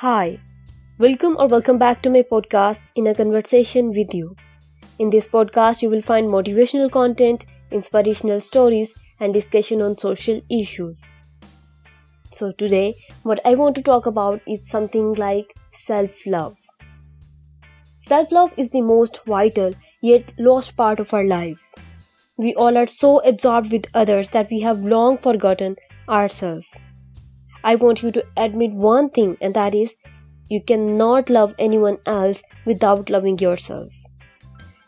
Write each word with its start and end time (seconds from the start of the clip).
Hi, 0.00 0.40
welcome 0.96 1.36
or 1.38 1.46
welcome 1.46 1.76
back 1.76 2.00
to 2.04 2.08
my 2.08 2.22
podcast 2.22 2.84
in 2.94 3.06
a 3.08 3.14
conversation 3.14 3.90
with 3.90 4.14
you. 4.14 4.34
In 4.98 5.10
this 5.10 5.28
podcast, 5.28 5.82
you 5.82 5.90
will 5.90 6.00
find 6.00 6.26
motivational 6.26 6.90
content, 6.90 7.44
inspirational 7.70 8.40
stories, 8.40 8.94
and 9.20 9.34
discussion 9.34 9.82
on 9.82 9.98
social 9.98 10.40
issues. 10.50 11.02
So, 12.32 12.50
today, 12.52 12.94
what 13.24 13.44
I 13.44 13.54
want 13.56 13.74
to 13.74 13.82
talk 13.82 14.06
about 14.06 14.40
is 14.48 14.66
something 14.70 15.12
like 15.16 15.54
self 15.74 16.26
love. 16.26 16.56
Self 17.98 18.32
love 18.32 18.54
is 18.56 18.70
the 18.70 18.80
most 18.80 19.22
vital 19.26 19.74
yet 20.00 20.32
lost 20.38 20.78
part 20.78 20.98
of 20.98 21.12
our 21.12 21.26
lives. 21.26 21.74
We 22.38 22.54
all 22.54 22.78
are 22.78 22.86
so 22.86 23.18
absorbed 23.18 23.70
with 23.70 23.90
others 23.92 24.30
that 24.30 24.48
we 24.48 24.60
have 24.60 24.82
long 24.82 25.18
forgotten 25.18 25.76
ourselves. 26.08 26.64
I 27.62 27.74
want 27.74 28.02
you 28.02 28.10
to 28.12 28.24
admit 28.36 28.72
one 28.72 29.10
thing, 29.10 29.36
and 29.40 29.54
that 29.54 29.74
is 29.74 29.94
you 30.48 30.60
cannot 30.60 31.30
love 31.30 31.54
anyone 31.58 31.98
else 32.06 32.42
without 32.66 33.08
loving 33.08 33.38
yourself. 33.38 33.92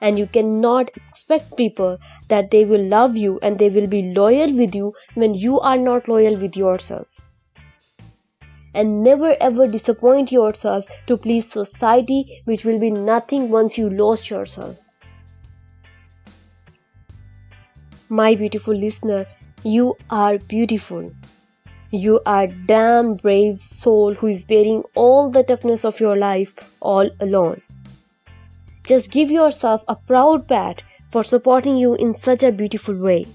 And 0.01 0.19
you 0.19 0.27
cannot 0.27 0.91
expect 0.97 1.57
people 1.57 1.99
that 2.29 2.51
they 2.51 2.65
will 2.65 2.85
love 2.85 3.17
you 3.17 3.39
and 3.41 3.59
they 3.59 3.69
will 3.69 3.87
be 3.87 4.13
loyal 4.13 4.53
with 4.53 4.75
you 4.75 4.95
when 5.15 5.35
you 5.35 5.61
are 5.61 5.79
not 5.79 6.09
loyal 6.09 6.37
with 6.37 6.57
yourself. 6.57 7.07
And 8.75 9.05
never 9.05 9.37
ever 9.41 9.69
disappoint 9.69 10.33
yourself 10.33 10.87
to 11.07 11.17
please 11.17 11.53
society, 11.53 12.43
which 12.47 12.65
will 12.65 12.81
be 12.81 12.91
nothing 12.91 13.51
once 13.51 13.79
you 13.79 13.89
lost 13.89 14.31
yourself. 14.31 14.79
My 18.09 18.35
beautiful 18.35 18.75
listener, 18.75 19.27
you 19.63 19.97
are 20.11 20.39
beautiful. 20.39 21.13
You 21.95 22.21
are 22.25 22.47
damn 22.47 23.17
brave 23.17 23.61
soul 23.61 24.15
who 24.15 24.29
is 24.29 24.47
bearing 24.47 24.83
all 24.95 25.29
the 25.29 25.43
toughness 25.43 25.85
of 25.85 26.01
your 26.01 26.17
life 26.17 26.75
all 26.81 27.11
alone. 27.21 27.61
Just 28.87 29.11
give 29.11 29.31
yourself 29.31 29.85
a 29.87 29.95
proud 29.95 30.49
pat 30.49 30.81
for 31.11 31.23
supporting 31.23 31.77
you 31.77 31.95
in 31.95 32.15
such 32.15 32.43
a 32.43 32.51
beautiful 32.51 32.99
way. 32.99 33.27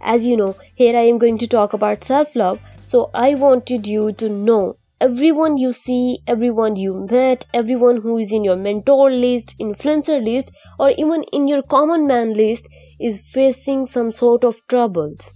As 0.00 0.26
you 0.26 0.36
know, 0.36 0.56
here 0.74 0.96
I 0.96 1.02
am 1.02 1.18
going 1.18 1.38
to 1.38 1.46
talk 1.46 1.72
about 1.72 2.02
self 2.02 2.34
love, 2.34 2.58
so 2.84 3.08
I 3.14 3.36
wanted 3.36 3.86
you 3.86 4.10
to 4.14 4.28
know 4.28 4.78
everyone 5.00 5.58
you 5.58 5.72
see, 5.72 6.18
everyone 6.26 6.74
you 6.74 7.06
met, 7.08 7.46
everyone 7.54 7.98
who 7.98 8.18
is 8.18 8.32
in 8.32 8.42
your 8.42 8.56
mentor 8.56 9.12
list, 9.12 9.54
influencer 9.60 10.20
list, 10.20 10.50
or 10.80 10.90
even 10.90 11.22
in 11.32 11.46
your 11.46 11.62
common 11.62 12.04
man 12.08 12.32
list 12.32 12.66
is 12.98 13.20
facing 13.20 13.86
some 13.86 14.10
sort 14.10 14.42
of 14.42 14.66
troubles 14.66 15.35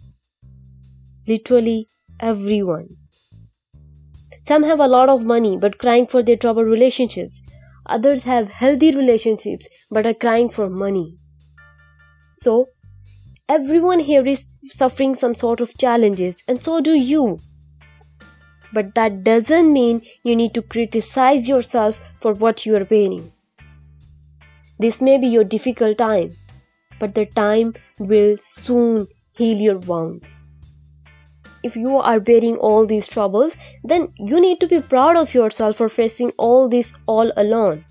literally 1.31 1.86
everyone. 2.19 2.89
Some 4.50 4.64
have 4.64 4.81
a 4.81 4.89
lot 4.89 5.09
of 5.09 5.25
money 5.25 5.56
but 5.56 5.78
crying 5.78 6.06
for 6.06 6.22
their 6.22 6.37
troubled 6.37 6.67
relationships. 6.67 7.42
Others 7.87 8.25
have 8.25 8.48
healthy 8.62 8.91
relationships 8.97 9.69
but 9.91 10.06
are 10.06 10.20
crying 10.25 10.48
for 10.48 10.69
money. 10.69 11.19
So, 12.34 12.69
everyone 13.48 14.00
here 14.00 14.27
is 14.27 14.45
suffering 14.70 15.14
some 15.14 15.34
sort 15.34 15.61
of 15.61 15.77
challenges, 15.78 16.42
and 16.48 16.62
so 16.62 16.81
do 16.81 16.95
you. 16.95 17.39
But 18.72 18.94
that 18.94 19.22
doesn't 19.25 19.72
mean 19.72 20.03
you 20.25 20.37
need 20.37 20.55
to 20.55 20.62
criticize 20.62 21.48
yourself 21.48 22.00
for 22.20 22.34
what 22.34 22.65
you 22.67 22.77
are 22.77 22.84
bearing. 22.84 23.33
This 24.78 25.00
may 25.00 25.19
be 25.19 25.27
your 25.27 25.44
difficult 25.44 25.98
time, 25.98 26.31
but 26.98 27.15
the 27.15 27.27
time 27.27 27.75
will 27.98 28.37
soon 28.44 29.09
heal 29.37 29.59
your 29.69 29.78
wounds 29.78 30.37
if 31.62 31.77
you 31.77 31.97
are 31.97 32.20
bearing 32.20 32.56
all 32.56 32.86
these 32.86 33.08
troubles, 33.08 33.56
then 33.84 34.12
you 34.16 34.41
need 34.41 34.61
to 34.61 34.66
be 34.66 34.80
proud 34.80 35.16
of 35.16 35.34
yourself 35.34 35.77
for 35.77 35.89
facing 35.89 36.31
all 36.38 36.69
this 36.69 36.93
all 37.06 37.32
alone. 37.37 37.84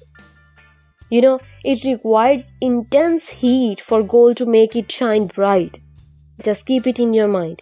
You 1.09 1.21
know, 1.21 1.39
it 1.63 1.83
requires 1.83 2.51
intense 2.61 3.29
heat 3.29 3.81
for 3.81 4.03
gold 4.03 4.37
to 4.37 4.45
make 4.45 4.75
it 4.75 4.91
shine 4.91 5.27
bright. 5.27 5.79
Just 6.43 6.65
keep 6.65 6.85
it 6.87 6.99
in 6.99 7.13
your 7.13 7.27
mind. 7.27 7.59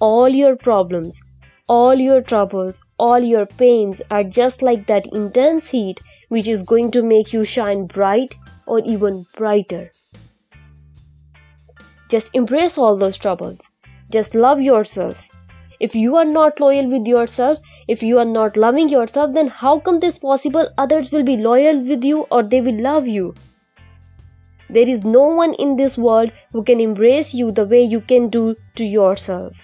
All 0.00 0.28
your 0.28 0.54
problems, 0.54 1.20
all 1.66 1.94
your 1.94 2.20
troubles, 2.20 2.82
all 2.98 3.18
your 3.18 3.46
pains 3.46 4.02
are 4.10 4.22
just 4.22 4.60
like 4.60 4.86
that 4.86 5.06
intense 5.12 5.68
heat 5.68 6.00
which 6.28 6.46
is 6.46 6.62
going 6.62 6.90
to 6.90 7.02
make 7.02 7.32
you 7.32 7.44
shine 7.44 7.86
bright 7.86 8.34
or 8.66 8.80
even 8.80 9.24
brighter. 9.34 9.90
Just 12.10 12.34
embrace 12.34 12.76
all 12.76 12.96
those 12.96 13.16
troubles. 13.16 13.60
Just 14.10 14.34
love 14.34 14.60
yourself. 14.60 15.26
If 15.84 15.94
you 15.94 16.16
are 16.16 16.24
not 16.24 16.60
loyal 16.60 16.86
with 16.90 17.06
yourself, 17.06 17.58
if 17.88 18.02
you 18.02 18.18
are 18.18 18.24
not 18.24 18.56
loving 18.56 18.88
yourself, 18.88 19.34
then 19.34 19.48
how 19.48 19.78
come 19.80 19.98
this 20.00 20.16
possible 20.18 20.68
others 20.78 21.10
will 21.12 21.24
be 21.24 21.36
loyal 21.36 21.80
with 21.88 22.04
you 22.04 22.22
or 22.30 22.42
they 22.42 22.60
will 22.62 22.78
love 22.80 23.06
you? 23.06 23.34
There 24.70 24.88
is 24.88 25.04
no 25.04 25.24
one 25.40 25.52
in 25.64 25.76
this 25.76 25.98
world 25.98 26.32
who 26.52 26.62
can 26.64 26.80
embrace 26.80 27.34
you 27.34 27.50
the 27.52 27.66
way 27.66 27.82
you 27.82 28.00
can 28.00 28.30
do 28.30 28.56
to 28.76 28.84
yourself. 28.84 29.60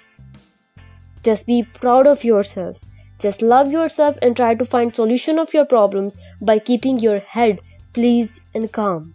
Just 1.22 1.46
be 1.46 1.62
proud 1.62 2.06
of 2.06 2.22
yourself. 2.22 2.76
Just 3.18 3.40
love 3.40 3.72
yourself 3.72 4.18
and 4.20 4.36
try 4.36 4.54
to 4.54 4.68
find 4.74 4.94
solution 4.94 5.38
of 5.38 5.54
your 5.54 5.64
problems 5.64 6.18
by 6.42 6.58
keeping 6.58 6.98
your 6.98 7.20
head 7.20 7.60
pleased 7.94 8.40
and 8.54 8.70
calm. 8.72 9.14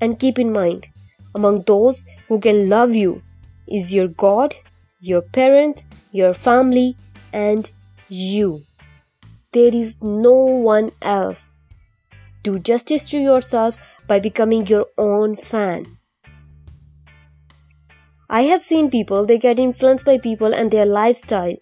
And 0.00 0.18
keep 0.18 0.40
in 0.40 0.52
mind, 0.52 0.88
among 1.36 1.62
those 1.62 2.04
who 2.26 2.40
can 2.40 2.68
love 2.68 3.00
you 3.04 3.22
is 3.68 3.92
your 3.92 4.08
God 4.08 4.54
your 5.04 5.20
parents, 5.20 5.82
your 6.12 6.32
family, 6.32 6.96
and 7.32 7.68
you. 8.08 8.60
There 9.52 9.74
is 9.74 10.00
no 10.00 10.32
one 10.32 10.92
else. 11.02 11.44
Do 12.44 12.60
justice 12.60 13.08
to 13.10 13.18
yourself 13.18 13.76
by 14.06 14.20
becoming 14.20 14.64
your 14.68 14.86
own 14.96 15.34
fan. 15.34 15.98
I 18.30 18.42
have 18.42 18.62
seen 18.62 18.90
people, 18.90 19.26
they 19.26 19.38
get 19.38 19.58
influenced 19.58 20.06
by 20.06 20.18
people 20.18 20.54
and 20.54 20.70
their 20.70 20.86
lifestyle. 20.86 21.56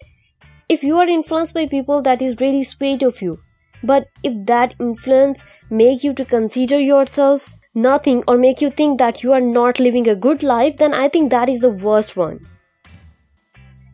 If 0.68 0.82
you 0.82 0.98
are 0.98 1.08
influenced 1.08 1.54
by 1.54 1.66
people, 1.66 2.02
that 2.02 2.20
is 2.20 2.40
really 2.40 2.62
sweet 2.62 3.02
of 3.02 3.22
you. 3.22 3.38
But 3.82 4.08
if 4.22 4.34
that 4.46 4.74
influence 4.78 5.44
make 5.70 6.04
you 6.04 6.12
to 6.12 6.26
consider 6.26 6.78
yourself 6.78 7.50
nothing 7.74 8.22
or 8.28 8.36
make 8.36 8.60
you 8.60 8.70
think 8.70 8.98
that 8.98 9.22
you 9.22 9.32
are 9.32 9.40
not 9.40 9.80
living 9.80 10.06
a 10.08 10.14
good 10.14 10.42
life, 10.42 10.76
then 10.76 10.92
I 10.92 11.08
think 11.08 11.30
that 11.30 11.48
is 11.48 11.60
the 11.60 11.70
worst 11.70 12.16
one 12.18 12.46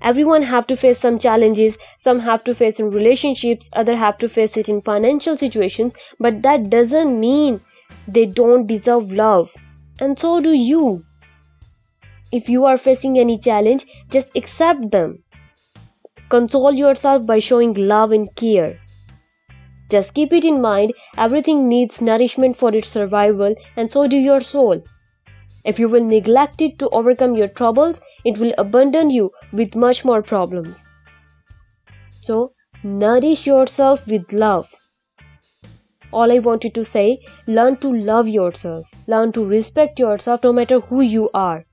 everyone 0.03 0.43
have 0.43 0.67
to 0.69 0.77
face 0.77 0.99
some 0.99 1.19
challenges. 1.19 1.77
Some 1.99 2.21
have 2.21 2.45
to 2.45 2.55
face 2.55 2.81
in 2.81 2.91
relationships. 2.91 3.69
Other 3.73 3.97
have 3.97 4.19
to 4.19 4.29
face 4.29 4.57
it 4.57 4.69
in 4.69 4.81
financial 4.81 5.37
situations. 5.37 5.95
But 6.19 6.43
that 6.43 6.71
doesn't 6.71 7.19
mean 7.19 7.61
they 8.07 8.27
don't 8.27 8.67
deserve 8.67 9.13
love. 9.13 9.55
And 10.01 10.19
so 10.19 10.41
do 10.41 10.53
you. 10.53 11.05
If 12.33 12.49
you 12.49 12.65
are 12.65 12.77
facing 12.77 13.19
any 13.19 13.39
challenge 13.39 13.87
just 14.11 14.37
accept 14.37 14.91
them. 14.91 15.23
Console 16.29 16.73
yourself 16.73 17.25
by 17.25 17.39
showing 17.39 17.73
love 17.75 18.13
and 18.13 18.35
care. 18.35 18.81
Just 19.89 20.15
keep 20.15 20.33
it 20.33 20.45
in 20.45 20.61
mind 20.61 20.93
everything 21.17 21.69
needs 21.69 22.03
nourishment 22.03 22.57
for 22.57 22.75
its 22.75 22.89
survival 22.89 23.55
and 23.77 23.91
so 23.91 24.09
do 24.09 24.17
your 24.17 24.41
soul. 24.41 24.83
If 25.65 25.79
you 25.79 25.89
will 25.89 26.05
neglect 26.05 26.61
it 26.61 26.79
to 26.81 26.89
overcome 26.91 27.35
your 27.35 27.49
troubles, 27.49 28.01
it 28.25 28.39
will 28.39 28.55
abandon 28.59 29.11
you 29.11 29.33
with 29.53 29.77
much 29.77 30.05
more 30.05 30.23
problems. 30.23 30.83
So, 32.21 32.53
nourish 32.83 33.47
yourself 33.47 34.07
with 34.07 34.33
love. 34.33 34.75
All 36.13 36.33
I 36.33 36.39
wanted 36.39 36.75
to 36.75 36.85
say 36.85 37.21
learn 37.47 37.77
to 37.79 37.93
love 37.93 38.29
yourself, 38.29 38.87
learn 39.07 39.33
to 39.33 39.45
respect 39.45 39.99
yourself 39.99 40.45
no 40.45 40.53
matter 40.53 40.81
who 40.81 41.01
you 41.01 41.31
are. 41.35 41.65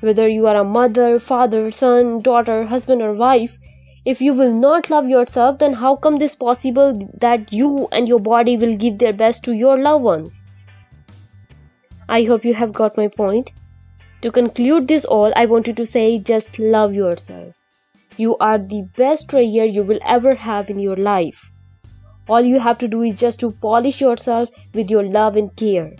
Whether 0.00 0.28
you 0.28 0.46
are 0.46 0.56
a 0.56 0.64
mother, 0.64 1.18
father, 1.20 1.70
son, 1.70 2.20
daughter, 2.22 2.66
husband, 2.66 3.02
or 3.02 3.12
wife, 3.14 3.58
if 4.04 4.20
you 4.20 4.34
will 4.34 4.52
not 4.52 4.90
love 4.90 5.08
yourself, 5.08 5.58
then 5.58 5.74
how 5.74 5.94
come 5.94 6.18
this 6.18 6.34
possible 6.34 7.08
that 7.20 7.52
you 7.52 7.88
and 7.92 8.08
your 8.08 8.18
body 8.18 8.56
will 8.56 8.76
give 8.76 8.98
their 8.98 9.12
best 9.12 9.44
to 9.44 9.52
your 9.52 9.78
loved 9.78 10.02
ones? 10.02 10.42
I 12.08 12.24
hope 12.24 12.44
you 12.44 12.54
have 12.54 12.72
got 12.72 12.96
my 12.96 13.06
point. 13.06 13.52
To 14.22 14.30
conclude 14.30 14.86
this 14.86 15.04
all, 15.04 15.32
I 15.34 15.46
wanted 15.46 15.76
to 15.78 15.84
say 15.84 16.16
just 16.16 16.60
love 16.60 16.94
yourself. 16.94 17.56
You 18.16 18.36
are 18.38 18.56
the 18.56 18.82
best 18.96 19.28
treasure 19.28 19.64
you 19.64 19.82
will 19.82 19.98
ever 20.06 20.36
have 20.36 20.70
in 20.70 20.78
your 20.78 20.94
life. 20.94 21.50
All 22.28 22.40
you 22.40 22.60
have 22.60 22.78
to 22.78 22.86
do 22.86 23.02
is 23.02 23.18
just 23.18 23.40
to 23.40 23.50
polish 23.50 24.00
yourself 24.00 24.48
with 24.74 24.90
your 24.90 25.02
love 25.02 25.36
and 25.36 25.54
care. 25.56 25.90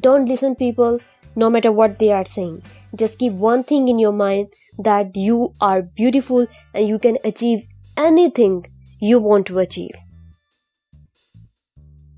Don't 0.00 0.26
listen 0.26 0.56
people 0.56 0.98
no 1.36 1.48
matter 1.50 1.70
what 1.70 2.00
they 2.00 2.10
are 2.10 2.24
saying. 2.24 2.62
Just 2.96 3.20
keep 3.20 3.32
one 3.34 3.62
thing 3.62 3.86
in 3.86 4.00
your 4.00 4.12
mind 4.12 4.48
that 4.76 5.16
you 5.16 5.54
are 5.60 5.82
beautiful 5.82 6.48
and 6.72 6.88
you 6.88 6.98
can 6.98 7.18
achieve 7.22 7.64
anything 7.96 8.66
you 8.98 9.20
want 9.20 9.46
to 9.46 9.60
achieve. 9.60 9.94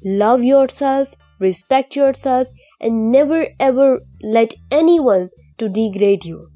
Love 0.02 0.42
yourself 0.42 1.14
respect 1.38 1.96
yourself, 1.96 2.48
and 2.81 3.11
never 3.11 3.46
ever 3.61 4.00
let 4.23 4.55
anyone 4.70 5.31
to 5.58 5.69
degrade 5.69 6.25
you. 6.25 6.49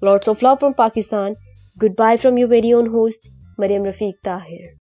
Lots 0.00 0.28
of 0.28 0.42
love 0.42 0.60
from 0.60 0.74
Pakistan. 0.74 1.36
Goodbye 1.78 2.16
from 2.16 2.38
your 2.38 2.48
very 2.48 2.72
own 2.72 2.90
host, 2.90 3.30
Mariam 3.58 3.84
Rafiq 3.84 4.14
Tahir. 4.22 4.81